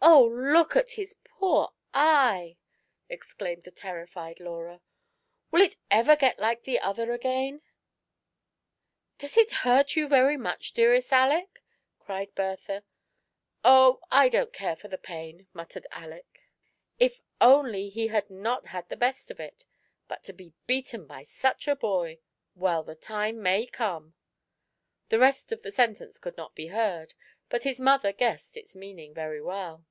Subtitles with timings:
[0.00, 2.56] "Oh, look at his poor eye!"
[3.10, 4.80] exclaimed the terrified Laura;"
[5.50, 7.60] will it ever get like the other again?"
[9.18, 11.62] ''Does it hurt you very much, dearest Aleck?"
[12.04, 12.84] cried Bertha.
[13.62, 16.40] "Oh, I don't care for the pain," muttered Aleck,
[17.00, 19.66] ^'if only he had not had the best of it;
[20.06, 22.18] but to be beaten by such a boy!
[22.54, 24.14] well the time may come
[25.10, 27.12] "—the rest of the sentence could not be heard,
[27.50, 29.84] but his mother guessed its meaning very well.